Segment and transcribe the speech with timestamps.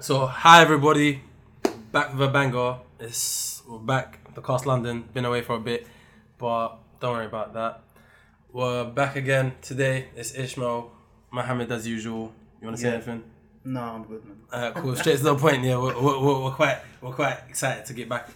[0.00, 1.22] So hi everybody,
[1.90, 2.76] back with a banger.
[3.00, 4.32] It's we're back.
[4.32, 5.88] The cast London been away for a bit,
[6.38, 7.80] but don't worry about that.
[8.52, 10.06] We're back again today.
[10.14, 10.92] It's Ishmael,
[11.32, 12.32] Mohammed as usual.
[12.60, 12.94] You want to say Yeah.
[12.94, 13.24] anything?
[13.64, 14.36] No, I'm good, man.
[14.52, 14.94] Uh, cool.
[14.94, 15.64] Straight to the point.
[15.64, 18.28] Yeah, we're, we're, we're, we're quite we're quite excited to get back.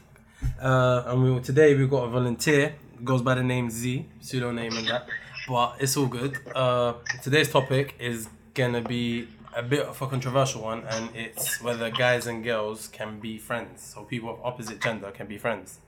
[0.61, 2.75] Uh, and we today we've got a volunteer
[3.05, 5.07] goes by the name Z, pseudo name and that,
[5.47, 6.37] but it's all good.
[6.57, 11.91] Uh, today's topic is gonna be a bit of a controversial one, and it's whether
[11.91, 13.83] guys and girls can be friends.
[13.83, 15.79] So people of opposite gender can be friends.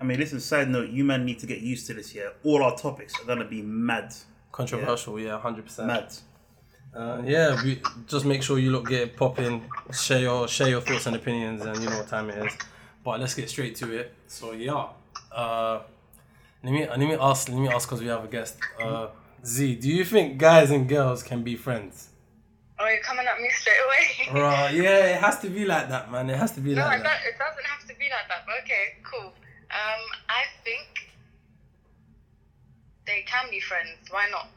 [0.00, 2.30] I mean, listen, side note, you man need to get used to this, yeah?
[2.44, 4.14] All our topics are gonna be mad.
[4.52, 5.88] Controversial, yeah, hundred percent.
[5.88, 6.12] Mad.
[6.94, 10.80] Uh, yeah, we, just make sure you look get it popping, share your share your
[10.80, 12.52] thoughts and opinions, and you know what time it is.
[13.04, 14.14] But let's get straight to it.
[14.26, 14.86] So yeah,
[15.30, 15.82] uh,
[16.64, 18.58] let me let me ask let me ask because we have a guest.
[18.82, 19.08] Uh,
[19.44, 22.08] Z, do you think guys and girls can be friends?
[22.80, 24.40] Oh, you're coming at me straight away.
[24.42, 26.30] Right, yeah, it has to be like that, man.
[26.30, 27.20] It has to be no, like that.
[27.22, 28.46] do- it doesn't have to be like that.
[28.46, 29.32] But okay, cool.
[29.70, 31.10] Um, I think
[33.06, 33.98] they can be friends.
[34.10, 34.48] Why not?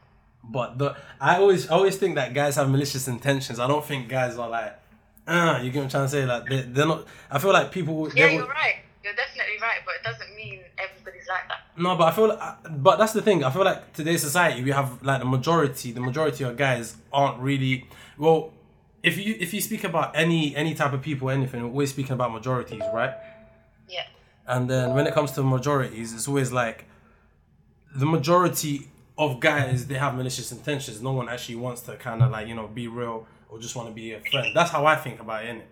[0.42, 3.58] But the I always I always think that guys have malicious intentions.
[3.58, 4.78] I don't think guys are like,
[5.26, 6.24] uh, you get what I'm trying to say?
[6.24, 7.06] Like they, they're not.
[7.30, 8.10] I feel like people.
[8.14, 8.76] Yeah, you're right.
[9.02, 11.58] You're definitely right, but it doesn't mean everybody's like that.
[11.76, 13.44] No, but I feel, like, but that's the thing.
[13.44, 15.92] I feel like today's society, we have like the majority.
[15.92, 17.86] The majority of guys aren't really
[18.18, 18.52] well.
[19.02, 22.12] If you if you speak about any any type of people, anything, we're always speaking
[22.12, 23.12] about majorities, right?
[23.86, 24.06] Yeah.
[24.46, 26.86] And then when it comes to majorities, it's always like
[27.94, 31.02] the majority of guys they have malicious intentions.
[31.02, 33.88] No one actually wants to kind of like you know be real or just want
[33.88, 34.56] to be a friend.
[34.56, 35.62] That's how I think about it, innit?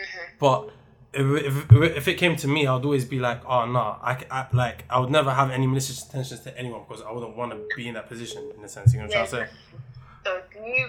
[0.00, 0.36] Mm-hmm.
[0.40, 0.70] But
[1.12, 4.46] if, if, if it came to me, I'd always be like, oh no, I, I-
[4.52, 7.60] like I would never have any malicious intentions to anyone because I wouldn't want to
[7.76, 8.92] be in that position in a sense.
[8.94, 9.52] You know what I'm trying to say?
[10.24, 10.88] So you,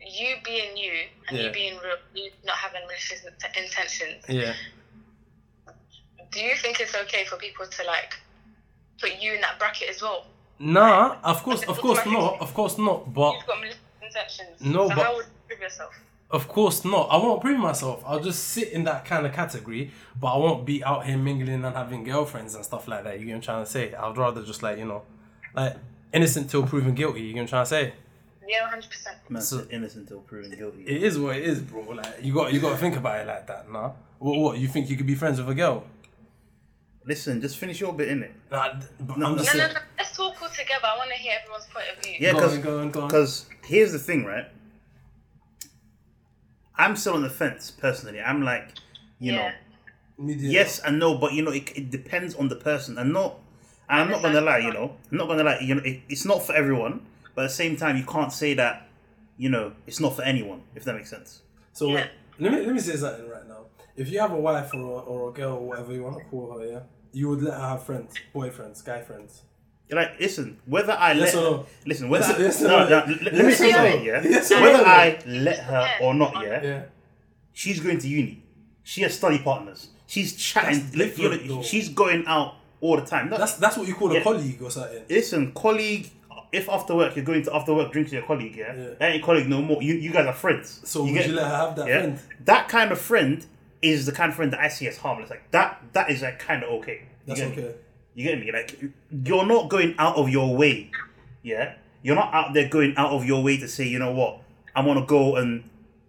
[0.00, 0.92] you being you
[1.28, 1.44] and Yeah.
[1.46, 3.24] you being real, you not having malicious
[3.56, 4.24] intentions.
[4.28, 4.54] Yeah.
[6.32, 8.14] Do you think it's okay for people to like
[9.00, 10.26] put you in that bracket as well?
[10.58, 13.12] Nah, of course, of course not, of course not.
[13.12, 14.60] But You've got malicious intentions.
[14.60, 15.92] No, so but- how would you prove yourself?
[16.32, 17.08] Of course not.
[17.10, 18.04] I won't prove myself.
[18.06, 21.64] I'll just sit in that kind of category, but I won't be out here mingling
[21.64, 23.18] and having girlfriends and stuff like that.
[23.18, 23.94] You get what I'm trying to say?
[23.94, 25.02] I'd rather just like, you know,
[25.54, 25.74] like
[26.12, 27.22] innocent till proven guilty.
[27.22, 27.94] You get what I'm trying to say?
[28.50, 29.16] Yeah, hundred percent.
[29.28, 30.82] Man So- innocent until proven guilty.
[30.86, 31.82] It is what it is, bro.
[31.82, 33.92] Like you got you got to think about it like that, nah.
[34.18, 35.84] What, what you think you could be friends with a girl?
[37.06, 38.30] Listen, just finish your bit, innit?
[38.50, 39.68] Nah, but No, No, no, no.
[39.98, 40.84] Let's talk all together.
[40.84, 42.16] I want to hear everyone's point of view.
[42.20, 43.08] Yeah, Go because on, go on, go on.
[43.08, 44.46] Because here's the thing, right?
[46.76, 48.20] I'm still on the fence, personally.
[48.20, 48.68] I'm like,
[49.18, 49.38] you Yeah.
[49.48, 49.54] know,
[50.26, 52.98] Media- yes and no, but you know, it, it depends on the person.
[52.98, 53.38] And not,
[53.88, 56.24] and I'm not gonna lie, you know, I'm not gonna lie, you know, it, it's
[56.26, 57.00] not for everyone,
[57.34, 58.88] but at the same time, you can't say that,
[59.36, 61.42] you know, it's not for anyone, if that makes sense.
[61.72, 62.06] So Yeah.
[62.38, 63.66] let me let me say something right now.
[63.96, 66.24] If you have a wife or a, or a girl or whatever you want to
[66.24, 66.80] call her, yeah,
[67.12, 69.42] you would let her have friends, boyfriends, guy friends.
[69.92, 71.66] Like, listen, whether I Yes let or her, no?
[71.84, 73.06] listen, whether Yes or- I, yes no, no?
[73.06, 74.22] no, let, let me say something, yeah.
[74.22, 74.84] Yes whether no?
[74.84, 76.82] I let her or not, yeah, Yeah.
[77.52, 78.44] she's going to uni.
[78.84, 79.88] She has study partners.
[80.06, 80.78] She's chatting.
[80.80, 81.62] That's like, you know, different, though.
[81.62, 83.30] she's going out all the time.
[83.30, 84.22] No, That's that's what you call a Yeah.
[84.22, 85.02] colleague or something.
[85.08, 86.08] listen, colleague.
[86.52, 88.88] If after work you're going to after work drink to your colleague, yeah, Yeah.
[88.98, 89.82] that ain't colleague no more.
[89.82, 90.80] You you guys are friends.
[90.84, 92.00] So would get- you let her have that yeah?
[92.00, 92.18] friend?
[92.44, 93.46] That kind of friend
[93.82, 95.30] is the kind of friend that I see as harmless.
[95.30, 95.80] Like that.
[95.92, 97.02] That is like kind of okay.
[97.26, 97.62] You That's get me?
[97.62, 97.74] okay.
[98.14, 98.50] You get me?
[98.52, 98.80] Like
[99.24, 100.90] you're not going out of your way,
[101.42, 101.74] yeah.
[102.02, 104.40] You're not out there going out of your way to say, you know what,
[104.74, 105.64] I want to go and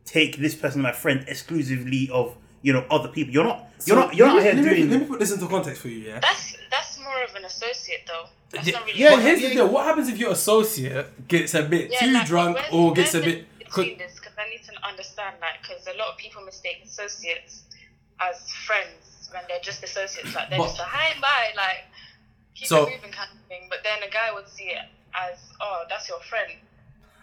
[0.06, 3.34] take this person, my friend, exclusively of you know other people.
[3.34, 3.70] You're not.
[3.86, 4.16] You're So not.
[4.16, 4.90] You're let not me- here let me, doing.
[4.90, 6.20] Let me put this into context for you, yeah.
[6.20, 8.26] That's that's more of an associate though.
[8.52, 9.00] That's Yeah, not really.
[9.00, 9.68] yeah, here's the deal.
[9.70, 13.14] What happens if your associate gets a bit Yeah, too like, drunk where's- or gets
[13.16, 13.48] a bit?
[13.60, 17.64] between this because I need to understand that because a lot of people mistake associates
[18.20, 20.36] as friends when they're just associates.
[20.36, 21.86] Like they're But- just a hi and bye, like
[22.56, 23.68] keep So- moving kind of thing.
[23.70, 24.86] But then a guy would see it
[25.16, 26.52] as oh that's your friend.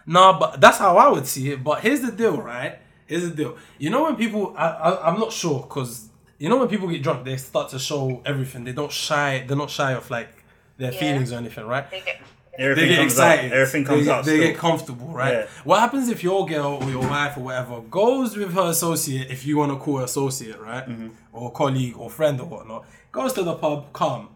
[0.07, 1.63] No, but that's how I would see it.
[1.63, 2.79] But here's the deal, right?
[3.07, 3.59] Here's the deal.
[3.79, 7.03] You know when people, I, I I'm not sure because you know when people get
[7.03, 8.65] drunk, they start to show everything.
[8.65, 9.45] They don't shy.
[9.47, 10.29] They're not shy of like
[10.77, 11.01] their Yeah.
[11.01, 11.91] feelings or anything, right?
[11.91, 12.21] They get
[12.59, 13.53] Everything they get comes excited.
[13.53, 13.59] Out.
[13.59, 14.25] Everything comes they, out.
[14.25, 14.49] They still.
[14.49, 15.33] get comfortable, right?
[15.33, 15.47] Yeah.
[15.63, 19.47] What happens if your girl or your wife or whatever goes with her associate, if
[19.47, 21.09] you want to call her associate, right, Mm-hmm.
[21.33, 24.29] or colleague or friend or whatnot, goes to the pub, come,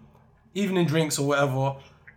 [0.55, 1.75] evening drinks or whatever.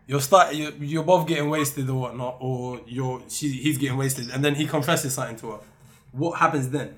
[0.07, 4.29] You're start you're, you're both getting wasted or whatnot, or you're she he's getting wasted,
[4.29, 5.59] and then he confesses something to her.
[6.11, 6.93] What happens then?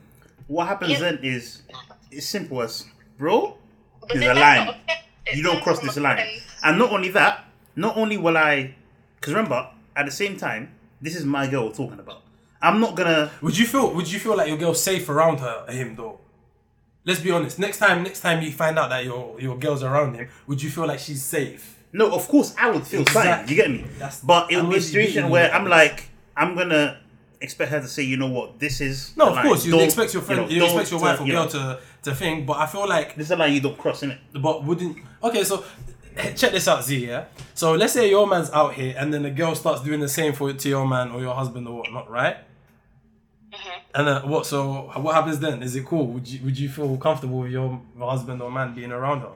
[0.47, 0.99] What happens Yeah.
[0.99, 1.61] then is
[2.12, 2.86] it's simple as
[3.18, 3.57] bro.
[4.01, 4.65] But There's a line.
[4.65, 4.94] not okay.
[5.27, 6.25] It You don't cross this line.
[6.63, 7.45] And not only that,
[7.75, 8.75] not only will I,
[9.19, 12.21] because remember, at the same time, this is my girl we're talking about.
[12.62, 13.31] I'm not gonna.
[13.42, 13.94] Would you feel?
[13.94, 16.19] Would you feel like your girl's safe around her, him though?
[17.06, 17.59] Let's be honest.
[17.59, 20.69] Next time, next time you find out that your your girl's around him, would you
[20.69, 21.77] feel like she's safe?
[21.94, 23.48] No, of course I would feel fine.
[23.48, 23.86] You get me?
[23.98, 27.00] That's- but it and would be a situation where I'm like, I'm gonna
[27.41, 29.45] expect her to say, you know what, this is No, of line.
[29.45, 31.43] course you Don't- expect your friend, know, you, expect your uh, wife or you girl
[31.45, 32.45] know, to to think.
[32.47, 34.17] But I feel like This is a line you don't cross, innit?
[34.33, 35.43] But wouldn't okay?
[35.43, 35.63] So
[36.35, 37.05] check this out, Z.
[37.05, 37.25] Yeah.
[37.53, 40.33] So let's say your man's out here, and then the girl starts doing the same
[40.33, 42.37] for to your man or your husband or whatnot, right?
[43.53, 43.79] Mhm.
[43.95, 44.45] And then what?
[44.45, 45.61] So what happens then?
[45.63, 46.07] Is it cool?
[46.07, 49.33] Would you would you feel comfortable with your husband or man being around her?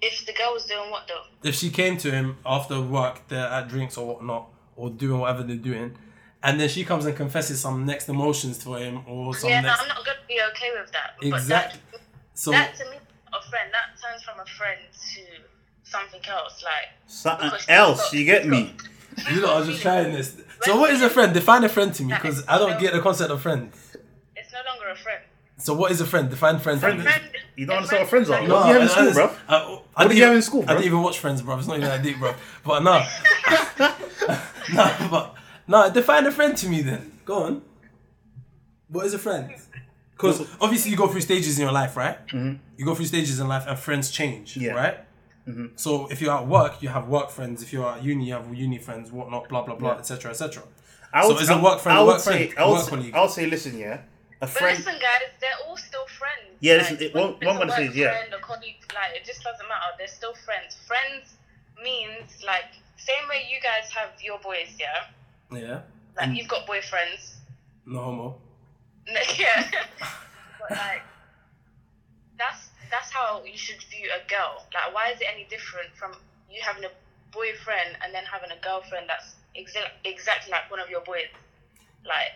[0.00, 1.48] If the girl was doing what though?
[1.48, 4.48] If she came to him after work, they're at drinks or whatnot,
[4.78, 5.94] or doing whatever they're doing,
[6.42, 9.68] and then she comes and confesses some next emotions to him or some yeah, no,
[9.68, 11.16] next I'm not gonna be okay with that.
[11.20, 11.80] Exactly.
[11.90, 12.00] But
[12.34, 12.50] so.
[12.52, 14.80] that, that to me, a friend, that turns from a friend
[15.14, 15.20] to
[15.82, 16.62] something else.
[16.62, 18.74] Like Something else, she's you get got- me?
[19.32, 20.40] You know, I was just trying this.
[20.62, 21.34] So, what is a friend?
[21.34, 23.72] Define a friend to me, because I don't get the concept of friend.
[24.36, 25.20] it's no longer a friend.
[25.60, 26.30] So, what is a friend?
[26.30, 26.80] Define friend.
[26.80, 27.10] Friend to me.
[27.10, 27.20] is-
[27.56, 28.46] You don't understand what friends are?
[28.46, 29.36] No, What do you have in I- school, I- bruv?
[29.48, 31.58] I, I What didn't you have even- in school, I didn't even watch Friends, bro.
[31.58, 32.34] It's not even that deep, bro.
[32.64, 32.92] But no,
[34.74, 35.34] no, but
[35.66, 35.90] no.
[35.90, 37.12] Define a friend to me, then.
[37.24, 37.62] Go on.
[38.88, 39.50] What is a friend?
[40.12, 42.24] Because obviously you go through stages in your life, right?
[42.28, 42.54] Mm-hmm.
[42.76, 44.72] You go through stages in life, and friends change, Yeah.
[44.72, 44.98] right?
[45.76, 47.62] So if you're at work, you have work friends.
[47.62, 49.98] If you're at uni, you have uni friends, whatnot, blah blah blah, Yeah.
[49.98, 50.30] etc.
[50.30, 50.62] etc.
[51.12, 52.58] I So is a work friend I a would work say, friend?
[52.58, 53.14] I A would work say, colleague?
[53.14, 53.98] I would say, listen, yeah,
[54.40, 54.78] a But friend.
[54.78, 56.56] listen, guys, they're all still friends.
[56.60, 58.10] Yeah, listen, it- when one- it's one say is, yeah.
[58.12, 59.90] Friend, a colleague, like it just doesn't matter.
[59.98, 60.76] They're still friends.
[60.86, 61.34] Friends
[61.82, 65.06] means like same way you guys have your boys, yeah.
[65.50, 65.80] Yeah.
[66.16, 67.34] Like you've got boyfriends.
[67.86, 68.40] No homo.
[69.38, 69.70] yeah.
[70.60, 71.02] but like
[72.38, 74.66] that's that's how you should view a girl.
[74.74, 76.12] Like why is it any different from
[76.50, 76.90] you having a
[77.32, 81.28] boyfriend and then having a girlfriend that's exa- exactly like one of your boys?
[82.04, 82.32] Like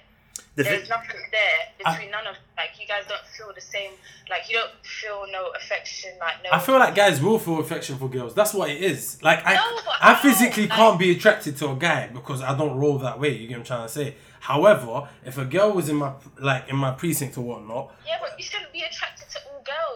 [0.54, 3.92] The there's thi- nothing there between none of like you guys don't feel the same
[4.28, 7.96] like you don't feel no affection like no I feel like guys will feel affection
[7.96, 8.34] for girls.
[8.34, 9.22] That's what it is.
[9.22, 12.76] Like I, No, I physically Like- can't be attracted to a guy because I don't
[12.76, 13.30] roll that way.
[13.30, 14.14] You get what I'm trying to say.
[14.40, 18.34] However, if a girl was in my like in my precinct or whatnot, yeah but
[18.38, 19.11] you shouldn't be attracted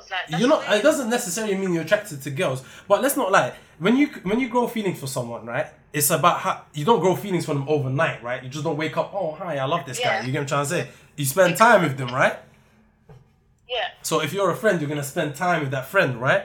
[0.08, 0.60] girls like that's you're not.
[0.68, 0.80] weird.
[0.80, 2.62] It doesn't necessarily mean you're attracted to girls.
[2.88, 3.52] But let's not lie.
[3.78, 5.66] When you when you grow feelings for someone, right?
[5.92, 8.42] It's about how you don't grow feelings for them overnight, right?
[8.42, 9.12] You just don't wake up.
[9.14, 10.20] Oh hi, I love this guy.
[10.20, 10.88] You get what I'm trying to say.
[11.16, 12.36] You spend time with them, right?
[13.68, 16.44] yeah So if you're a friend, you're gonna spend time with that friend, right?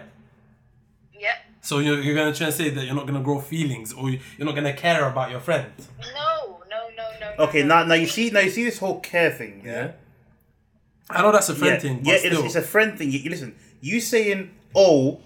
[1.19, 4.09] yeah So you're, you're gonna try and say that you're not gonna grow feelings or
[4.09, 5.71] you're not gonna care about your friend.
[6.15, 7.67] no no no no no, Okay, no.
[7.81, 9.91] now now you see now you see this whole care thing, yeah.
[11.17, 13.11] I know that's a friend yeah, thing, yeah, it's, it's a friend thing.
[13.11, 15.21] You, you listen, you saying, "Oh,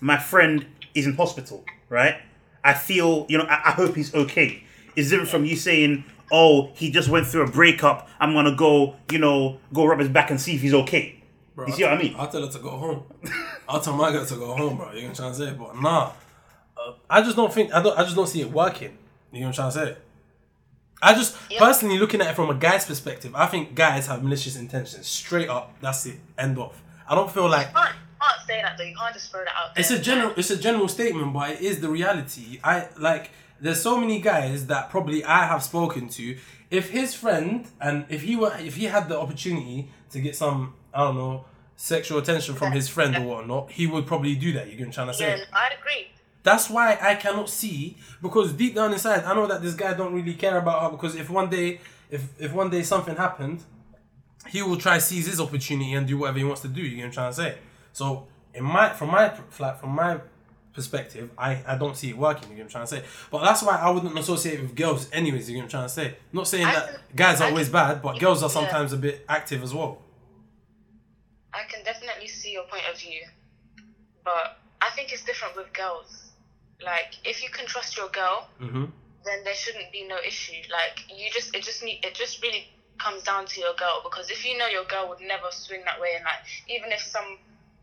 [0.00, 2.16] my friend is in hospital," right?
[2.62, 4.62] I feel, you know, I, I hope he's okay.
[4.96, 8.08] Is different from you saying, "Oh, he just went through a breakup.
[8.20, 11.22] I'm gonna go, you know, go rub his back and see if he's okay."
[11.54, 12.14] Bro, you see what I mean?
[12.18, 13.04] I'll tell her to go home.
[13.68, 14.92] I'll tell my girl to go home, bro.
[14.92, 15.52] You know what I'm trying to say?
[15.56, 16.12] But nah,
[16.76, 17.96] uh, I just don't think I don't.
[17.98, 18.98] I just don't see it working.
[19.32, 20.00] You know what I'm trying to say?
[21.04, 21.58] I just Yeah.
[21.58, 25.06] personally looking at it from a guy's perspective, I think guys have malicious intentions.
[25.06, 26.18] Straight up, that's it.
[26.38, 26.82] End off.
[27.08, 27.94] I don't feel like can't,
[28.46, 28.84] say that though.
[28.84, 29.80] You can't just throw that out there.
[29.82, 32.58] it's a general it's a general statement but it is the reality.
[32.64, 33.30] I like
[33.60, 36.36] there's so many guys that probably i have spoken to.
[36.70, 40.74] If his friend and if he were if he had the opportunity to get some
[40.94, 41.44] i don't know
[41.76, 44.64] sexual attention from his friend or whatnot he would probably do that.
[44.68, 45.28] You get what i'm trying to say?
[45.38, 46.08] Yeah, I'd agree
[46.44, 50.14] that's why I cannot see because deep down inside I know that this guy don't
[50.14, 53.64] really care about her because if one day if if one day something happened,
[54.46, 56.82] he will try seize his opportunity and do whatever he wants to do.
[56.82, 57.58] You get what I'm trying to say?
[57.92, 60.20] So in my from my flat from my
[60.74, 62.50] perspective, I, I don't see it working.
[62.50, 63.10] You get what I'm trying to say?
[63.30, 65.48] But that's why I wouldn't associate with girls anyways.
[65.48, 66.16] You get what I'm trying to say?
[66.32, 68.54] Not saying I that can- guys are I always can- bad, but girls are yeah.
[68.58, 70.02] sometimes a bit active as well.
[71.52, 73.20] I can definitely see your point of view,
[74.24, 76.23] but I think it's different with girls.
[76.82, 78.84] Like, if you can trust your girl, Mm-hmm.
[79.24, 80.60] then there shouldn't be no issue.
[80.70, 82.66] Like, you just, it just need, it just really
[82.98, 86.00] comes down to your girl because if you know your girl would never swing that
[86.00, 86.38] way, and like,
[86.68, 87.38] even if some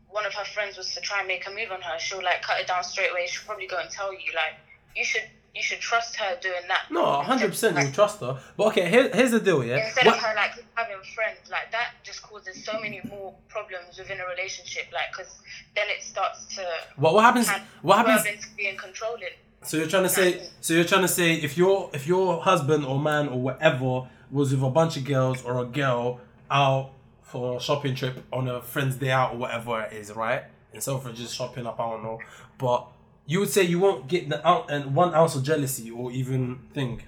[0.08, 2.42] one of her friends was to try and make a move on her, she'll like
[2.42, 3.26] cut it down straight away.
[3.26, 4.32] She'll probably go and tell you.
[4.34, 4.54] Like,
[4.94, 5.22] you should,
[5.54, 6.86] you should trust her doing that.
[6.90, 8.38] No, hundred percent you trust her.
[8.56, 9.84] But okay, here, here's the deal, yeah.
[9.84, 13.98] Instead What- of her like having friends, like that just causes so many more problems
[13.98, 14.86] within a relationship.
[14.92, 15.32] Like, because
[15.76, 16.64] then it starts to
[16.96, 17.48] what what happens?
[17.82, 18.26] What happens?
[18.26, 19.28] into being controlling.
[19.64, 22.84] So you're trying to say, so you're trying to say, if your if your husband
[22.84, 26.90] or man or whatever was with a bunch of girls or a girl out
[27.22, 30.44] for a shopping trip on a friend's day out or whatever it is, right?
[30.72, 32.18] Instead of just shopping up, I don't know,
[32.58, 32.86] but
[33.26, 36.58] you would say you won't get the out and one ounce of jealousy or even
[36.74, 37.02] thing.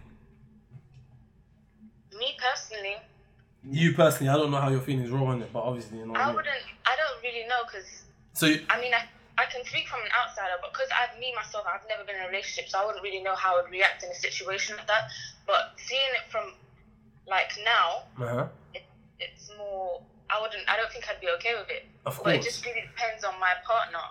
[2.19, 2.97] me personally,
[3.69, 6.15] You personally, I don't know how your feelings roll on it, but obviously you know.
[6.15, 6.65] I I wouldn't.
[6.85, 8.05] I don't really know because
[8.35, 9.03] So you, I mean, I,
[9.41, 12.23] I can speak from an outsider, but because I've me myself, I've never been in
[12.23, 14.87] a relationship, so I wouldn't really know how I would react in a situation like
[14.87, 15.11] that.
[15.47, 16.53] But seeing it from
[17.27, 18.47] like now, uh-huh.
[18.75, 18.85] it,
[19.19, 20.03] it's more.
[20.31, 20.69] I wouldn't.
[20.69, 21.85] I don't think I'd be okay with it.
[22.07, 22.25] Of course.
[22.25, 24.05] But it just really depends on my partner,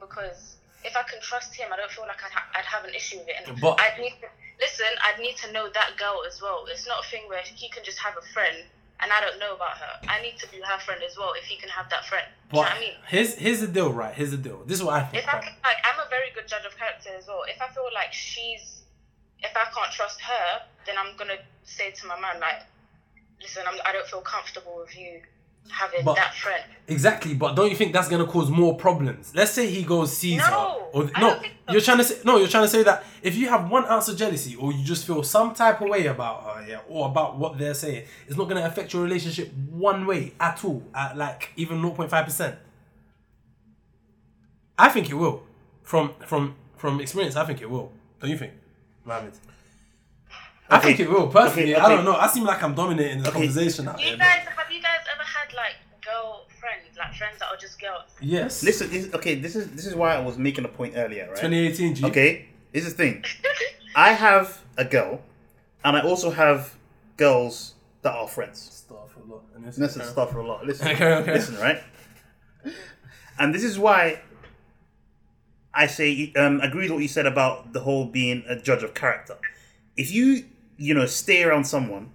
[0.00, 2.94] because if I can trust him, I don't feel like I'd, ha- I'd have an
[2.94, 3.36] issue with it.
[3.48, 4.28] And But- I'd need to
[4.60, 4.86] listen.
[5.02, 6.66] I'd need to know that girl as well.
[6.70, 8.56] It's not a thing where he can just have a friend
[9.00, 9.92] and I don't know about her.
[10.08, 12.26] I need to be her friend as well if he can have that friend.
[12.50, 12.94] Do you know what I mean?
[13.08, 14.14] here's here's the deal, right?
[14.14, 14.62] Here's the deal.
[14.64, 15.24] This is what I think.
[15.24, 17.42] If I can, like, I'm a very good judge of character as well.
[17.48, 18.82] If I feel like she's,
[19.40, 22.62] if I can't trust her, then I'm gonna say to my man like,
[23.40, 25.20] listen, I'm, I don't feel comfortable with you
[25.70, 26.62] having But- that friend.
[26.86, 29.32] Exactly, but don't you think that's gonna cause more problems?
[29.34, 31.72] Let's say he goes sees her, No, or I no, don't think so.
[31.72, 34.08] you're trying to say no, you're trying to say that if you have one ounce
[34.08, 37.38] of jealousy, or you just feel some type of way about her, yeah, or about
[37.38, 41.52] what they're saying, it's not gonna affect your relationship one way at all, at like
[41.56, 42.56] even 0.5 percent.
[44.78, 45.42] I think it will,
[45.82, 47.36] from from from experience.
[47.36, 47.92] I think it will.
[48.20, 48.52] Don't you think,
[49.04, 49.32] Mohammed?
[50.68, 50.88] I Okay.
[50.88, 51.28] think it will.
[51.28, 52.16] Personally, Okay, I don't know.
[52.16, 53.38] I seem like I'm dominating the Okay.
[53.46, 54.16] conversation out you here.
[54.16, 58.10] guys have you guys ever had like girl friends, like friends that are just girls?
[58.20, 58.62] Yes.
[58.62, 61.36] Listen, this, okay, this is this is why I was making a point earlier, right?
[61.36, 62.04] 2018 G.
[62.06, 63.24] Okay, this is the thing.
[63.96, 65.22] I have a girl,
[65.84, 66.74] and I also have
[67.16, 68.58] girls that are friends.
[68.60, 69.42] Stuff a lot.
[69.54, 70.66] And this Listen, stuff for a lot.
[70.66, 71.32] Listen, Okay, okay.
[71.34, 71.80] listen, right?
[73.38, 74.20] And this is why
[75.72, 78.94] I say um, agree with what you said about the whole being a judge of
[78.94, 79.36] character.
[79.96, 80.44] If you
[80.76, 82.10] you know stay around someone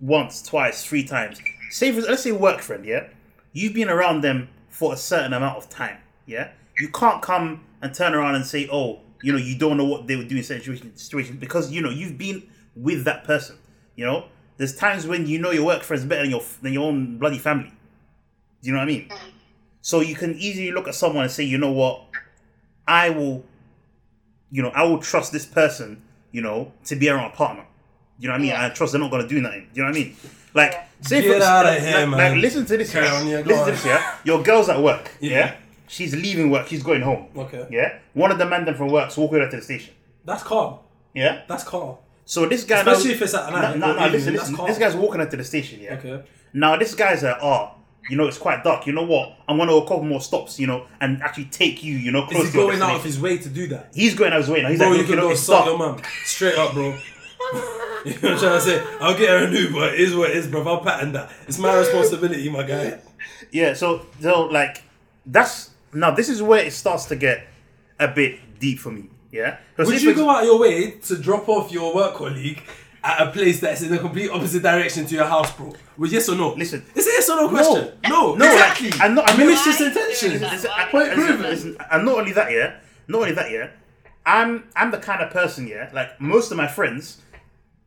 [0.00, 3.08] once, twice, three times, say for, let's say work friend, yeah,
[3.52, 6.50] you've been around them for a certain amount of time, yeah.
[6.78, 10.06] You can't come and turn around and say, oh, you know, you don't know what
[10.06, 12.42] they would do in certain situation- situations because you know you've been
[12.74, 13.56] with that person.
[13.94, 14.26] You know,
[14.58, 17.38] there's times when you know your work friends better than your than your own bloody
[17.38, 17.72] family.
[18.62, 19.08] Do you know what I mean?
[19.80, 22.02] So you can easily look at someone and say, you know what,
[22.88, 23.44] I will,
[24.50, 27.64] you know, I will trust this person, you know, to be around a partner.
[28.18, 28.50] You know what I mean?
[28.50, 28.66] Yeah.
[28.66, 29.68] I trust they're not gonna do nothing.
[29.74, 30.16] You know what I mean?
[30.54, 32.32] Like, say Get for outta like, here, like, man.
[32.32, 32.90] like, listen to this.
[32.90, 33.14] Carry yeah?
[33.14, 33.66] on, yeah, listen on.
[33.66, 34.16] to this, yeah.
[34.24, 35.10] Your girl's at work.
[35.20, 35.30] Yeah.
[35.30, 35.56] Yeah.
[35.88, 36.66] She's leaving work.
[36.66, 37.28] She's going home.
[37.36, 37.66] Okay.
[37.70, 37.98] Yeah.
[38.14, 39.94] One of the men then from work's walking her to the station.
[40.24, 40.78] That's calm.
[41.14, 41.42] Yeah.
[41.46, 41.96] That's calm.
[42.24, 44.42] So this guy, Especially now, if it's at night no, or no, evening, listen, that's
[44.44, 44.56] listen.
[44.56, 44.66] calm.
[44.66, 45.80] This guy's walking her to the station.
[45.80, 45.94] Yeah.
[45.94, 46.22] Okay.
[46.52, 47.72] Now this guy's like, oh,
[48.08, 48.86] you know, it's quite dark.
[48.86, 49.36] You know what?
[49.48, 52.26] I'm gonna go a couple more stops, you know, and actually take you, you know,
[52.26, 53.90] close Is he to going out of his way to do that?
[53.94, 54.70] He's going out of his way now.
[54.70, 55.66] He's Bro, like, you can you know, go it's dark.
[55.66, 56.00] your mum.
[56.24, 56.98] Straight up, bro.
[58.14, 58.84] you know what I'm trying to say?
[59.00, 60.62] I'll get her a new, but it is what it is, bro.
[60.66, 61.30] I'll pattern that.
[61.48, 62.98] It's my responsibility, my guy.
[63.50, 63.74] Yeah.
[63.74, 64.82] So, so like,
[65.26, 66.10] that's now.
[66.12, 67.46] This is where it starts to get
[67.98, 69.10] a bit deep for me.
[69.32, 69.58] Yeah.
[69.76, 72.62] Would if you go out your way to drop off your work colleague
[73.04, 75.72] at a place that's in the complete opposite direction to your house, bro?
[75.96, 76.54] With yes or no?
[76.54, 76.84] Listen.
[76.94, 77.92] It's a yes or no question.
[78.08, 78.90] No, No, exactly.
[78.90, 80.40] like, and not- I mean- it's just intention.
[80.40, 80.50] Why?
[80.52, 81.42] Listen, I- Point listen, proven.
[81.50, 82.76] listen, and not only that, yeah.
[83.08, 83.68] Not only that, yeah.
[84.24, 85.88] I'm I'm the kind of person, yeah.
[85.92, 87.20] Like most of my friends,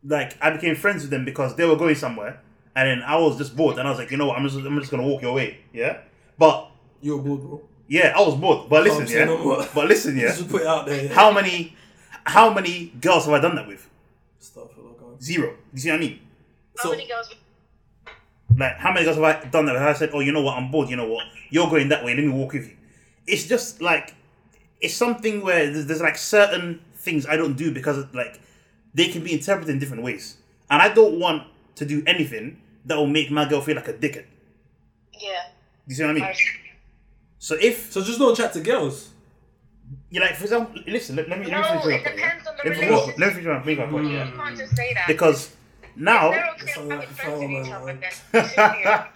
[0.03, 2.39] like I became friends with them because they were going somewhere,
[2.75, 4.57] and then I was just bored, and I was like, you know what, I'm just
[4.57, 5.97] I'm just gonna walk your way, yeah.
[6.37, 6.69] But
[7.01, 7.61] You're bored, bro.
[7.87, 8.69] yeah, I was bored.
[8.69, 9.25] But listen, yeah.
[9.25, 9.67] no.
[9.75, 10.27] But listen, yeah.
[10.35, 11.05] Just put it out there.
[11.05, 11.13] Yeah.
[11.13, 11.75] How many
[12.25, 13.89] how many girls have I done that with?
[14.39, 15.17] Stuff, go.
[15.21, 15.55] Zero.
[15.73, 16.19] You see what I mean?
[16.77, 17.29] How So- many girls?
[18.57, 19.73] Like, how many girls have I done that?
[19.73, 19.81] with?
[19.81, 20.57] I said, oh, you know what?
[20.57, 20.89] I'm bored.
[20.89, 21.25] You know what?
[21.49, 22.13] You're going that way.
[22.15, 22.75] Let me walk with you.
[23.27, 24.15] It's just like,
[24.81, 28.39] it's something where there's, there's like certain things I don't do because like
[28.93, 30.37] they can be interpreted in different ways,
[30.69, 31.43] and I don't want
[31.75, 34.25] to do anything that will make my girl feel like a dickhead.
[35.13, 35.29] Yeah.
[35.87, 36.23] You see what I mean?
[36.23, 36.35] I-
[37.39, 39.09] So if So just don't chat to girls.
[40.11, 42.15] you like, for example, listen, let, let me No, let me finish my it point.
[42.15, 43.19] depends on the Let me relationship.
[43.19, 44.05] let me finish my- finish my point.
[44.07, 44.31] You Yeah.
[44.35, 45.07] can't just say that.
[45.07, 45.55] Because
[45.95, 47.85] now, they're okay Sound having friends with each other.
[47.85, 47.99] man.
[48.31, 49.07] Then shouldn't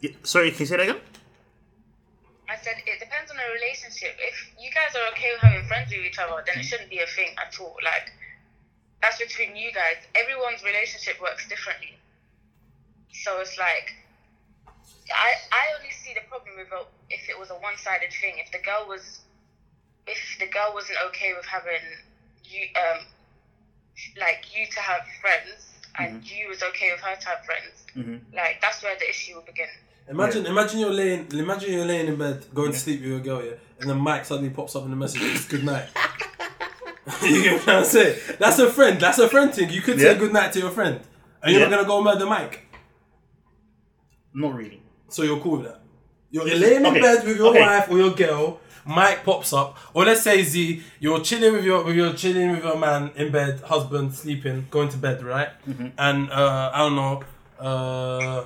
[0.00, 0.16] be.
[0.22, 1.00] Sorry, can you say that again?
[2.48, 4.14] I said it depends on the relationship.
[4.20, 6.98] If you guys are okay with having friends with each other, then it shouldn't be
[7.00, 7.76] a thing at all.
[7.82, 8.12] Like
[9.06, 10.02] that's between you guys.
[10.18, 11.94] Everyone's relationship works differently.
[13.12, 13.94] So it's like
[15.14, 18.34] I I only see the problem with a, if it was a one sided thing.
[18.44, 19.20] If the girl was
[20.06, 21.86] if the girl wasn't okay with having
[22.44, 23.06] you um
[24.18, 28.20] like you to have friends and you was okay with her to have friends, Mhm.
[28.34, 29.68] like that's where the issue will begin.
[30.08, 33.42] Imagine, imagine you're laying, imagine you're laying in bed, going to sleep with your girl,
[33.42, 35.88] yeah, and then Mike suddenly pops up in the message, good night.
[37.22, 38.36] you get what I'm trying to say?
[38.38, 39.00] That's a friend.
[39.00, 39.70] That's a friend thing.
[39.70, 40.18] You could say Yeah.
[40.18, 41.00] good night to your friend,
[41.42, 42.66] and you're not gonna go murder Mike.
[44.34, 44.82] Not really.
[45.08, 45.80] So you're cool with that.
[46.30, 47.60] You're laying in okay, bed with your okay.
[47.60, 48.60] wife or your girl.
[48.84, 52.62] Mike pops up, or let's say Z, you're chilling with your with your chilling with
[52.62, 55.48] your man in bed, husband sleeping, going to bed, right?
[55.68, 55.88] Mm-hmm.
[55.98, 57.22] And uh, I don't know,
[57.58, 58.44] uh,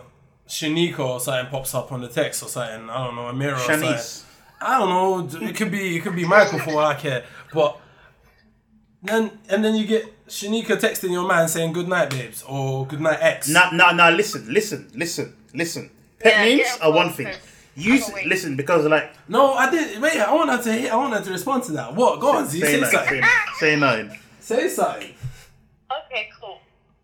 [0.49, 2.89] Shanika or something pops up on the text or something.
[2.89, 3.91] I don't know, Amira or something.
[3.91, 4.25] Shanice.
[4.63, 5.47] I don't know.
[5.47, 7.25] It could be it could be Michael for all I care.
[7.53, 7.79] But
[9.03, 13.01] then and then you get Shanika texting your man saying good night, babes, or good
[13.01, 13.49] night, ex.
[13.49, 15.91] Now, now, now, listen, listen, listen, listen.
[16.19, 17.29] Pet Yeah, names yeah, are one thing.
[17.77, 20.03] You s- listen because like No, I didn't.
[20.03, 20.73] Wait, I want her to.
[20.73, 21.95] hit- I want her to respond to that.
[21.95, 22.21] What?
[22.21, 22.61] Go on, Z.
[22.61, 23.23] say Say nine, something.
[23.23, 24.19] say, say nine.
[24.41, 25.15] Say something.
[26.07, 26.59] Okay, cool.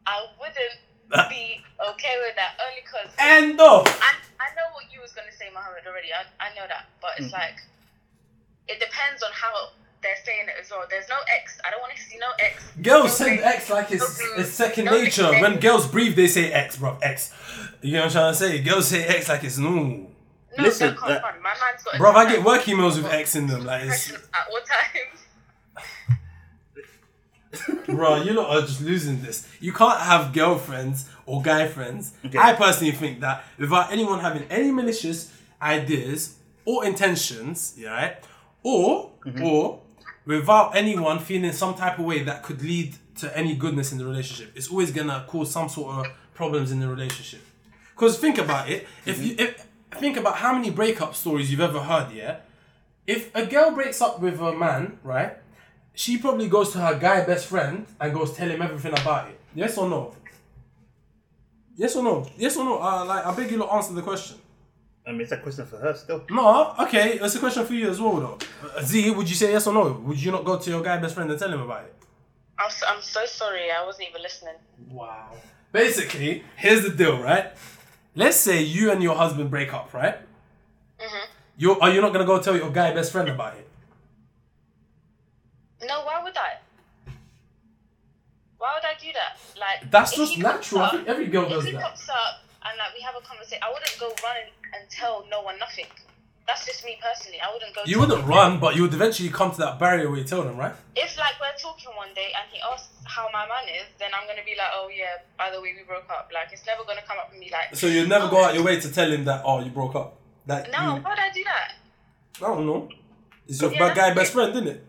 [0.07, 3.87] I wouldn't be okay with that only because End off.
[4.03, 6.09] I, I know what you was gonna say, Mohammed, already.
[6.12, 7.38] I, I know that, but it's Mm.
[7.41, 7.57] like
[8.69, 9.71] it depends on how
[10.07, 10.85] they're saying it as well.
[10.89, 11.59] There's no X.
[11.65, 12.65] I don't want to see no X.
[12.81, 15.31] Girls No send X like it's, no food, it's second no nature.
[15.31, 16.97] big When girls breathe, they say X, bro.
[17.03, 17.33] X.
[17.83, 18.63] You know what I'm trying to say?
[18.63, 19.85] Girls say X like it's normal.
[19.87, 20.09] no,
[20.59, 21.43] Listen, that can't.
[21.43, 21.95] My man's got.
[21.95, 23.65] a Bro, I get work emails with X in them.
[23.65, 24.19] Like, it's, at
[24.51, 25.17] all times.
[27.87, 29.49] bro, you lot are just losing this.
[29.61, 32.13] You can't have girlfriends or guy friends.
[32.25, 32.39] Okay.
[32.39, 38.17] I personally think that without anyone having any malicious ideas or intentions, yeah, right?
[38.63, 39.43] Or mm-hmm.
[39.43, 39.81] or
[40.26, 44.04] without anyone feeling some type of way that could lead to any goodness in the
[44.04, 47.40] relationship, it's always gonna cause some sort of problems in the relationship.
[47.95, 48.87] Because think about it.
[49.06, 52.38] If you if, think about how many breakup stories you've ever heard, yeah.
[53.06, 55.37] If a girl breaks up with a man, right?
[55.95, 59.40] She probably goes to her guy best friend and goes tell him everything about it.
[59.54, 60.14] Yes or no?
[61.76, 62.26] Yes or no?
[62.37, 62.83] Yes or no?
[62.83, 64.37] Uh, like I beg you to answer the question.
[65.07, 66.25] I mean, it's a question for her still.
[66.31, 68.39] No, okay, it's a question for you as well though.
[68.77, 69.93] Uh, Z, would you say yes or no?
[69.93, 71.95] Would you not go to your guy best friend and tell him about it?
[72.59, 73.71] I'm so, I'm so sorry.
[73.71, 74.55] I wasn't even listening.
[74.91, 75.31] Wow.
[75.71, 77.53] Basically, here's the deal, right?
[78.17, 80.17] Let's say you and your husband break up, right?
[80.99, 81.27] Mhm.
[81.59, 83.69] You are you not gonna go tell your guy best friend about it?
[85.83, 86.59] No, why would I?
[88.59, 89.39] Why would I do that?
[89.61, 90.83] Like That's just he comes natural.
[90.83, 91.81] I think every girl if does that.
[91.83, 95.27] pops up and like we have a conversation, I wouldn't go run and, and tell
[95.31, 95.87] no one nothing.
[96.47, 97.39] That's just me personally.
[97.43, 97.83] I wouldn't go.
[97.85, 98.29] You wouldn't them.
[98.29, 100.75] run, but you would eventually come to that barrier where you tell them, right?
[100.95, 104.29] If like we're talking one day and he asks how my man is, then I'm
[104.29, 106.31] gonna be like, oh yeah, by the way we broke up.
[106.33, 107.75] Like it's never gonna come up and be like.
[107.75, 109.97] So you'd never "Oh, go out your way to tell him that oh you broke
[109.97, 110.19] up.
[110.47, 111.73] That No, you, why would I do that?
[112.39, 112.89] I don't know.
[113.49, 114.85] It's your Yeah, bad guy best friend, isn't it?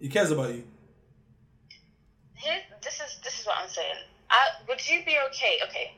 [0.00, 0.64] He cares about you.
[2.34, 3.96] Here, this is this is what I'm saying.
[4.30, 5.58] I, would you be okay?
[5.68, 5.92] Okay.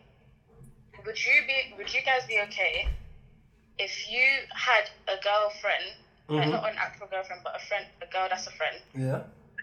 [1.05, 1.75] Would you be?
[1.77, 2.89] Would you guys be okay
[3.79, 5.85] if you had a girlfriend,
[6.29, 6.53] like Mhm.
[6.53, 9.23] not an actual girlfriend, but a friend, a girl that's a friend, Yeah.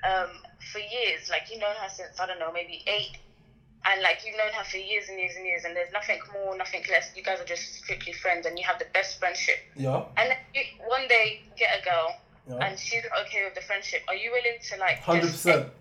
[0.09, 1.29] um, for years?
[1.29, 3.17] Like you've known her since I don't know, maybe eight,
[3.85, 6.55] and like you've known her for years and years and years, and there's nothing more,
[6.57, 7.11] nothing less.
[7.15, 9.57] You guys are just strictly friends, and you have the best friendship.
[9.75, 10.05] Yeah.
[10.17, 12.65] And you one day get a girl, Yeah.
[12.67, 14.03] and she's okay with the friendship.
[14.07, 14.99] Are you willing to like?
[14.99, 15.73] Hundred percent.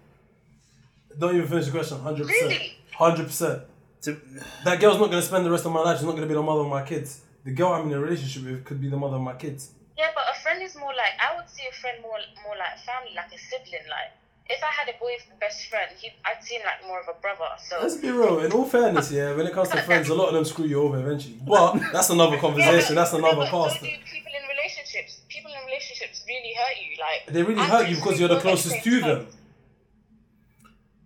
[1.18, 2.00] Don't even finish the question.
[2.00, 2.50] Hundred percent.
[2.52, 2.78] Really?
[2.94, 3.62] Hundred percent.
[4.02, 4.16] To,
[4.64, 5.98] That girl's not gonna spend the rest of my life.
[5.98, 7.20] She's not gonna be the mother of my kids.
[7.44, 9.70] The girl I'm in a relationship with could be the mother of my kids.
[9.96, 12.78] Yeah, but a friend is more like I would see a friend more more like
[12.84, 13.86] family, like a sibling.
[13.88, 14.10] Like
[14.48, 17.20] if I had a boy best friend, he I'd see him like more of a
[17.20, 17.48] brother.
[17.68, 18.40] So Let's be real.
[18.40, 20.80] In all fairness, yeah, when it comes to friends, a lot of them screw you
[20.82, 21.38] over eventually.
[21.46, 22.94] But that's another Yeah, conversation.
[22.94, 23.80] but- That's another but so past.
[23.82, 25.20] people in relationships.
[25.28, 26.90] People in relationships really hurt you.
[26.98, 29.26] Like They really I hurt you because you're the closest to same them.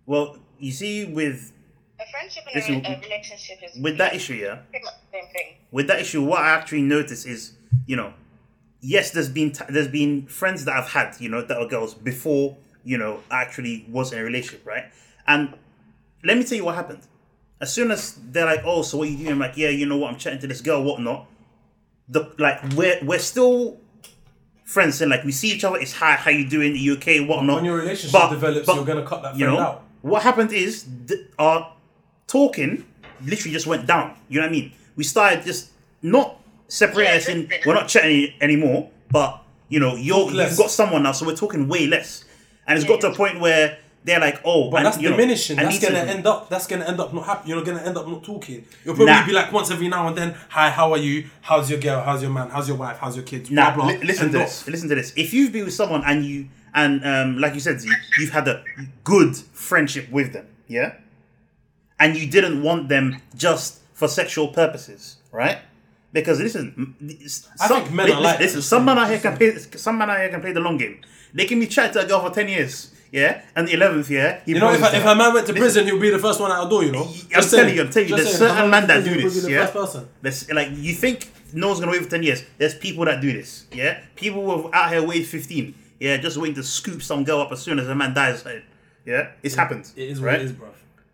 [0.05, 1.51] well, you see, with
[2.05, 5.17] A friendship and Listen, a, a relationship is with that issue, yeah, pretty much the
[5.17, 5.53] same thing.
[5.71, 7.53] with that issue, what I actually notice is,
[7.87, 8.13] you know,
[8.81, 11.93] yes, there's been t- there's been friends that I've had, you know, that are girls
[11.93, 14.85] before, you know, I actually was in a relationship, right?
[15.27, 15.55] And
[16.23, 17.01] let me tell you what happened.
[17.61, 19.97] As soon as they're like, "Oh, so what you doing?" I'm like, "Yeah, you know
[19.97, 20.11] what?
[20.11, 21.25] I'm chatting to this girl, whatnot."
[22.09, 23.79] The like we're we're still
[24.65, 25.77] friends, and like we see each other.
[25.79, 26.73] It's hi, how you doing?
[26.73, 27.21] Are you okay?
[27.25, 27.55] Whatnot.
[27.55, 29.83] When your relationship But- develops, but, you're gonna cut that you friend know out.
[30.01, 31.74] what happened is th- our
[32.27, 32.85] talking
[33.23, 34.15] literally just went down.
[34.29, 34.71] You know what I mean?
[34.95, 37.51] We started just not separating Yeah, us in.
[37.65, 41.67] We're not chatting anymore, but you know, you're, you've got someone now, so we're talking
[41.67, 42.23] way less.
[42.67, 45.15] And it's got to a point where they're like, "Oh, But I- that's you know,
[45.17, 45.57] diminishing.
[45.57, 46.49] I That's need to- gonna end up.
[46.49, 47.49] That's gonna end up not happy.
[47.49, 48.63] You're gonna end up not talking.
[48.83, 49.25] You'll probably Nah.
[49.25, 50.35] be like once every now and then.
[50.49, 51.25] Hi, how are you?
[51.41, 52.01] How's your girl?
[52.03, 52.49] How's your man?
[52.49, 52.97] How's your wife?
[53.01, 53.49] How's your kids?
[53.49, 54.67] Now, blah, blah, li- listen to not- this.
[54.67, 55.13] Listen to this.
[55.15, 58.47] If you've been with someone and you and um, like you said, Z, you've had
[58.47, 58.63] a
[59.03, 60.93] good friendship with them, yeah,
[61.99, 65.59] and you didn't want them just for sexual purposes, right?
[66.11, 68.63] Because listen, m- s- I think men are like listen, that.
[68.63, 69.57] some men out here can play.
[69.57, 71.01] Some men out here can play the long game.
[71.33, 72.91] They can be chatting to a girl for ten years.
[73.11, 75.85] yeah, and the eleventh, yeah, he You know, if, if a man went to prison,
[75.85, 76.83] he'll be the first one out the door.
[76.83, 77.03] You know.
[77.03, 77.75] I'm Just telling saying.
[77.75, 79.61] you, I'm telling you, there's saying, certain men that do this, yeah?
[79.65, 80.09] The first person.
[80.21, 82.43] There's, like you think no one's gonna wait for ten years.
[82.57, 83.65] There's people that do this.
[83.73, 85.75] Yeah, people who are out here wait fifteen.
[85.99, 88.45] Yeah, just waiting to scoop some girl up as soon as a man dies.
[89.05, 89.89] Yeah, it's happened.
[89.95, 90.39] It is what right?
[90.41, 90.69] it is, bro.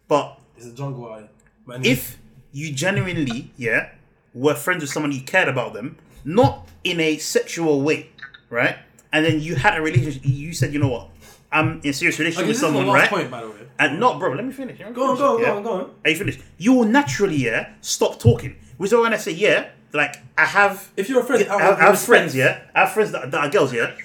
[0.08, 1.28] But It's a jungle.
[1.65, 2.19] But anyway, if
[2.52, 3.89] you genuinely, yeah,
[4.34, 8.10] were friends with someone you cared about them, not in a sexual way,
[8.50, 8.78] right?
[9.12, 10.21] And then you had a relationship.
[10.24, 11.10] You said, you know what?
[11.52, 13.10] I'm in a serious relationship okay, with this is the someone, right?
[13.10, 13.58] point, by the way.
[13.80, 14.32] And not, bro.
[14.34, 14.80] Let me finish.
[14.80, 15.47] Me Go on, go on, yeah?
[15.47, 15.91] go on, go on.
[16.06, 16.39] Are you finished?
[16.58, 18.56] You will naturally, yeah, stop talking.
[18.78, 21.78] Which is when I say, yeah, like I have If you're a friend, I have,
[21.80, 22.62] I have friends, yeah.
[22.76, 23.95] I have friends that, that are girls, yeah.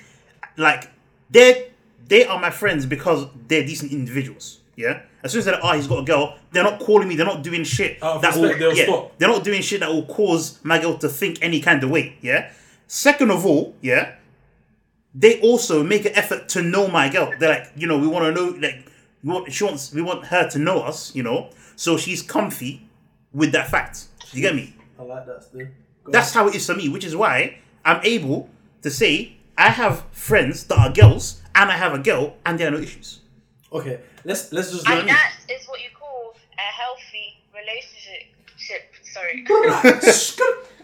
[0.56, 0.90] Like
[1.30, 1.70] they
[2.08, 5.02] they are my friends because they're decent individuals, yeah.
[5.22, 7.16] As soon as they're like, oh, ah, he's got a girl, they're not calling me.
[7.16, 9.18] They're not doing shit Out of that respect, will, they'll yeah, stop.
[9.18, 12.16] they're not doing shit that will cause my girl to think any kind of way,
[12.20, 12.52] yeah.
[12.86, 14.14] Second of all, yeah,
[15.14, 17.32] they also make an effort to know my girl.
[17.38, 18.86] They're like, you know, we want to know, like,
[19.24, 21.50] we want, she wants, we want her to know us, you know.
[21.74, 22.88] So she's comfy
[23.32, 24.04] with that fact.
[24.32, 24.74] You get me?
[24.98, 25.66] I like that still.
[26.04, 28.48] Go That's how it is for me, which is why I'm able
[28.82, 32.68] to say I have friends that are girls and I have a girl and there
[32.68, 33.20] are no issues.
[33.72, 34.88] Okay, let's let's just.
[34.88, 38.22] And that is what you call a healthy relationship.
[39.02, 39.44] Sorry.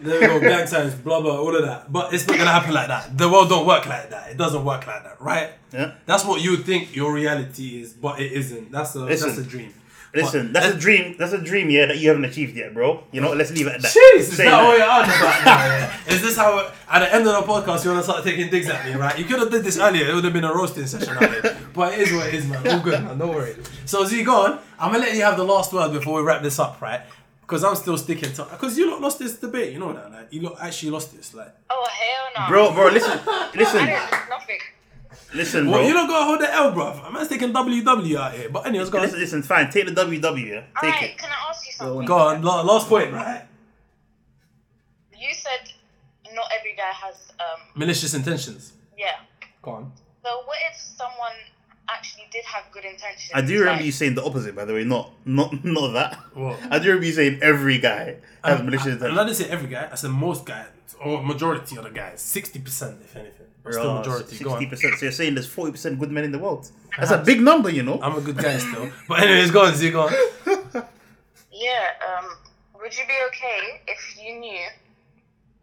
[0.01, 1.91] there we go, gang signs, blah blah, all of that.
[1.91, 3.15] But it's not gonna happen like that.
[3.17, 4.31] The world don't work like that.
[4.31, 5.51] It doesn't work like that, right?
[5.71, 5.91] Yeah.
[6.05, 8.71] That's what you think your reality is, but it isn't.
[8.71, 9.29] That's a Listen.
[9.29, 9.73] that's a dream.
[10.15, 11.15] Listen, But- that's a uh, dream.
[11.17, 13.03] That's a dream, yeah, that you haven't achieved yet, bro.
[13.11, 13.91] You know, let's leave it at that.
[13.91, 14.63] Jeez, is that that.
[14.63, 15.65] what you're on about now?
[15.65, 16.13] Yeah?
[16.13, 18.69] Is this how, at the end of the podcast, you want to start taking digs
[18.69, 19.17] at me, right?
[19.17, 20.07] You could have did this earlier.
[20.07, 21.15] It would have been a roasting session.
[21.73, 22.67] But it is what it is, man.
[22.67, 23.17] All good, man.
[23.17, 23.55] Don't worry.
[23.85, 24.59] So, Z, go on.
[24.79, 27.01] I'm going to let you have the last word before we wrap this up, right?
[27.41, 28.43] Because I'm still sticking to...
[28.45, 30.11] Because you lot lost this debate, you know that?
[30.11, 31.33] Like, you lot actually lost this.
[31.33, 32.49] Like, oh hell no.
[32.51, 34.59] Bro, bro, listen, I listen, didn't nothing.
[35.35, 35.87] Listen, well, bro.
[35.87, 36.87] you don't got to hold the L, bro.
[37.03, 38.49] I'm taking WW out here.
[38.49, 39.03] But anyways, go on.
[39.05, 39.69] Listen, listen, fine.
[39.69, 40.61] Take the WW, yeah.
[40.81, 41.17] Take Alright, it.
[41.17, 42.05] can I ask you something?
[42.05, 42.41] Go on.
[42.41, 43.45] Last point, right?
[45.17, 45.71] You said
[46.33, 48.73] not every guy has um Malicious intentions.
[48.97, 49.19] yeah.
[49.61, 49.91] Go on.
[50.23, 51.31] So what if someone
[51.89, 53.31] actually did have good intentions?
[53.33, 54.83] I do remember like- you saying the opposite, by the way.
[54.83, 56.15] Not, not, not that.
[56.33, 56.59] What?
[56.69, 59.03] I do remember you saying every guy has malicious intentions.
[59.03, 59.37] I intentions.
[59.37, 59.89] didn't say every guy.
[59.91, 60.67] I said most guys,
[61.03, 62.19] or majority of the guys.
[62.21, 63.47] Sixty percent, if anything.
[63.63, 64.43] But still majority.
[64.43, 64.59] Go on.
[64.59, 64.99] Sixty percent.
[64.99, 66.69] So you're saying there's forty percent good men in the world.
[66.97, 67.99] That's a big number, you know.
[68.01, 68.91] I'm a good guy still.
[69.07, 70.13] But anyways, go on, Z, go on.
[71.55, 72.25] Yeah, um,
[72.81, 74.65] would you be okay if you knew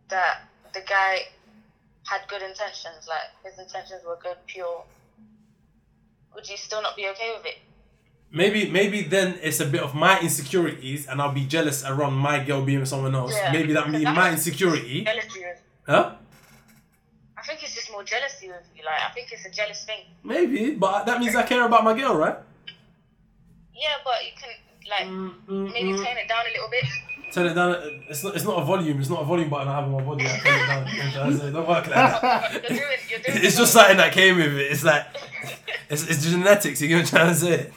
[0.09, 1.27] that the guy
[2.07, 4.85] had good intentions, like his intentions were good, pure?
[6.35, 7.59] Would you still not be okay with it?
[8.33, 12.43] Maybe, maybe then it's a bit of my insecurities, and I'll be jealous around my
[12.43, 13.35] girl being with someone else.
[13.35, 13.53] Yeah.
[13.53, 15.05] Maybe that means my insecurity.
[15.05, 15.43] Jealousy.
[15.87, 16.15] Huh?
[17.51, 18.85] I think it's just more jealousy with you.
[18.85, 20.05] Like I think it's a jealous thing.
[20.23, 22.37] Maybe, but that means I care about my girl, right?
[23.75, 24.51] Yeah, but you can
[24.89, 26.85] like Mm, maybe turn it down a little bit.
[27.33, 28.05] Turn it down.
[28.09, 28.37] It's not.
[28.37, 29.01] It's not a volume.
[29.01, 30.27] It's not a volume button I have on my body.
[30.27, 30.87] I turn it down.
[30.87, 31.49] You know what I'm trying to say?
[31.49, 32.53] It don't work like that.
[32.53, 32.81] You're doing.
[33.09, 33.39] You're doing.
[33.47, 34.71] It's just something that came with it.
[34.73, 35.07] It's like
[35.91, 36.81] it's, it's genetics.
[36.81, 37.71] You get what I'm trying to say?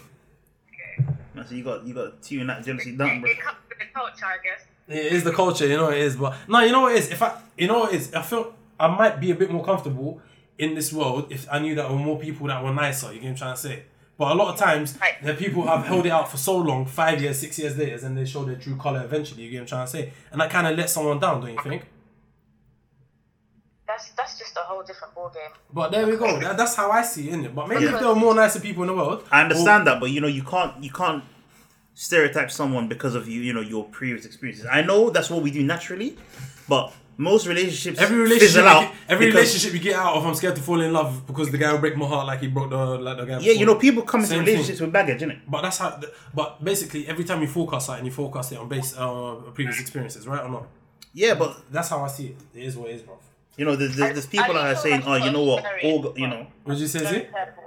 [0.69, 1.47] Okay.
[1.47, 3.31] So you got you got to tune that jealousy down, bro.
[3.31, 4.65] It comes with the culture, I guess.
[4.87, 6.15] It is the culture, you know it is.
[6.15, 7.11] But no, you know what it is.
[7.11, 8.13] If I, you know what it is.
[8.13, 10.21] I feel I might be a bit more comfortable
[10.57, 13.07] in this world if I knew that there were more people that were nicer.
[13.13, 13.83] You get what I'm trying to say?
[14.17, 15.15] But a lot of times, Right.
[15.23, 18.15] the people have held it out for so long, five years, six years later, and
[18.17, 19.43] they show their true color eventually.
[19.43, 20.13] You get what I'm trying to say?
[20.31, 21.85] And that kind of lets someone down, don't you think?
[23.87, 25.51] That's that's just a whole different ball game.
[25.73, 26.39] But there we go.
[26.39, 27.53] That, that's how I see it, innit?
[27.53, 27.93] But maybe Yeah.
[27.95, 30.27] if there were more nicer people in the world, I understand that, but you know
[30.27, 31.23] you can't you can't
[31.93, 34.65] stereotype someone because of you you know your previous experiences.
[34.71, 36.17] I know that's what we do naturally,
[36.67, 40.25] but most relationships Every relationship, fizzle you out get- every relationship you get out of,
[40.25, 42.47] I'm scared to fall in love because the guy will break my heart like he
[42.47, 43.39] broke the like the guy.
[43.39, 44.87] Yeah, you know people come into Same relationships thing.
[44.87, 45.39] with baggage, innit?
[45.47, 45.91] But that's how.
[45.91, 49.79] The, but basically, every time you forecast something, you forecast it on base uh, previous
[49.79, 50.65] experiences, right or not?
[51.13, 52.37] Yeah, but That's how I see it.
[52.55, 53.19] It is what it is, bro.
[53.57, 55.83] you know there's, there's, there's people that are saying, like oh, you know what, very-
[55.83, 56.47] all go- you know.
[56.65, 57.27] Would you say, Very Z?
[57.31, 57.63] careful.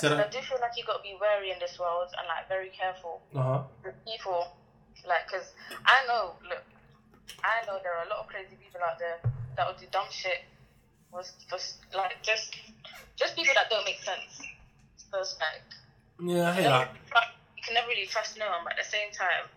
[0.00, 2.70] I do feel like you got to be wary in this world and like very
[2.70, 3.62] careful Uh huh.
[3.84, 4.46] with people,
[5.08, 5.48] like because
[5.84, 6.62] I know, look,
[7.48, 9.18] I know there are a lot of crazy people out there
[9.56, 10.44] that will do dumb shit,
[11.12, 12.54] was just like just
[13.16, 14.42] just people that don't make sense.
[15.10, 15.64] So it's like
[16.20, 16.90] Yeah, I hear you, that.
[17.56, 19.48] you can never really trust no one, but at the same time,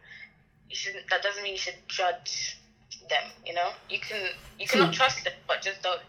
[0.70, 1.10] you shouldn't.
[1.10, 2.58] That doesn't mean you should judge
[3.10, 3.24] them.
[3.46, 4.22] You know, you can
[4.60, 6.02] you cannot trust them, but just don't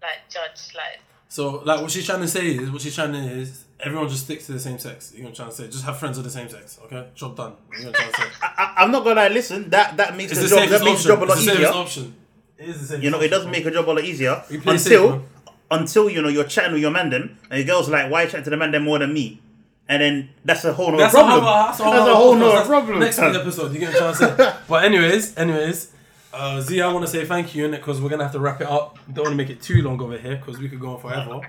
[0.00, 1.00] like judge like.
[1.36, 4.24] So, like, what she's trying to say is, what she's trying to is, everyone just
[4.24, 5.12] sticks to the same sex.
[5.14, 5.66] You know what I'm trying to say?
[5.66, 6.78] Just have friends of the same sex.
[6.86, 7.52] Okay, job done.
[7.76, 8.42] You know what I'm trying to say?
[8.56, 11.04] I, I'm not gonna lie, listen, that that makes It's the, the job that makes
[11.04, 11.20] the option.
[11.20, 11.66] job a lot It's easier.
[11.68, 12.14] option.
[12.56, 14.78] It is the safest You know, it does make a job a lot easier play
[14.78, 15.24] safe, until
[15.70, 18.28] until you know you're chatting with your man them, and your girl's like, "Why you
[18.30, 19.42] chatting to the man them more than me?"
[19.90, 21.42] And then that's a whole nother problem.
[21.44, 22.98] a that's a whole, That's a nother whole nother problem.
[23.00, 24.56] Next week's episode, you get what I'm trying to say.
[24.70, 25.92] But anyways, anyways,
[26.36, 28.40] uh, Z, I want to say thank you in it because we're gonna have to
[28.40, 28.98] wrap it up.
[29.12, 31.40] Don't want to make it too long over here because we could go on forever.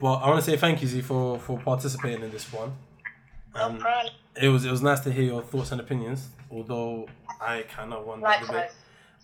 [0.00, 2.72] But I want to say thank you, Z, for for participating in this one.
[3.54, 4.10] Um, Right.
[4.40, 6.28] it was it was nice to hear your thoughts and opinions.
[6.50, 7.08] Although
[7.40, 8.70] I kind of won that debate.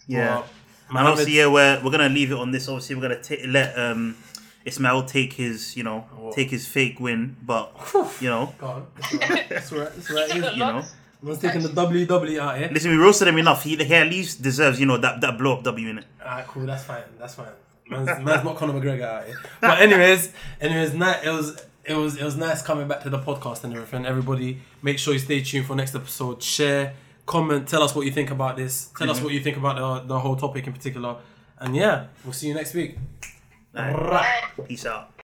[0.06, 0.36] Yeah.
[0.36, 0.44] But,
[0.88, 2.68] And Mohammed- obviously, yeah, we're we're gonna leave it on this.
[2.68, 4.16] Obviously, we're gonna ta- let um
[4.64, 6.34] Ismail take his, you know, What?
[6.34, 7.72] take his fake win, but
[8.20, 8.86] you know, Go on.
[8.96, 9.48] That's right.
[9.48, 9.94] That's right.
[9.96, 10.34] That's right.
[10.54, 10.84] You know.
[11.22, 12.70] Man's taking the WWE out here.
[12.72, 13.62] listen, we roasted him enough.
[13.62, 16.04] He, he at least deserves, you know, that that blow up W in it.
[16.20, 16.66] Alright, cool.
[16.66, 17.02] That's fine.
[17.18, 17.48] That's fine.
[17.88, 19.36] Man's, man's not Conor McGregor out here.
[19.60, 20.94] But anyways, anyways.
[20.94, 24.06] It was it was it was nice coming back to the podcast and everything.
[24.06, 26.42] Everybody, make sure you stay tuned for next episode.
[26.42, 26.94] Share,
[27.26, 28.90] comment, tell us what you think about this.
[28.96, 29.24] Tell us mm-hmm.
[29.24, 31.16] what you think about the the whole topic in particular.
[31.58, 32.96] And yeah, we'll see you next week.
[33.76, 34.56] Alright.
[34.56, 34.64] Bye.
[34.66, 35.09] Peace out.